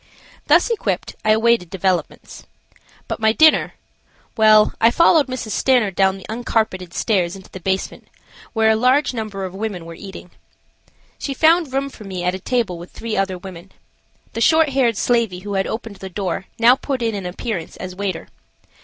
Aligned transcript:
Thus 0.47 0.71
equipped 0.71 1.15
I 1.23 1.29
awaited 1.33 1.69
developments. 1.69 2.47
But 3.07 3.19
my 3.19 3.33
dinner–well, 3.33 4.73
I 4.81 4.89
followed 4.89 5.27
Mrs. 5.27 5.51
Stanard 5.51 5.93
down 5.93 6.17
the 6.17 6.25
uncarpeted 6.27 6.91
stairs 6.95 7.35
into 7.35 7.51
the 7.51 7.59
basement; 7.59 8.07
where 8.53 8.71
a 8.71 8.75
large 8.75 9.13
number 9.13 9.45
of 9.45 9.53
women 9.53 9.85
were 9.85 9.93
eating. 9.93 10.31
She 11.19 11.35
found 11.35 11.71
room 11.71 11.91
for 11.91 12.03
me 12.03 12.23
at 12.23 12.33
a 12.33 12.39
table 12.39 12.79
with 12.79 12.89
three 12.89 13.15
other 13.15 13.37
women. 13.37 13.73
The 14.33 14.41
short 14.41 14.69
haired 14.69 14.97
slavey 14.97 15.41
who 15.41 15.53
had 15.53 15.67
opened 15.67 15.97
the 15.97 16.09
door 16.09 16.45
now 16.57 16.75
put 16.75 17.03
in 17.03 17.13
an 17.13 17.27
appearance 17.27 17.77
as 17.77 17.95
waiter. 17.95 18.27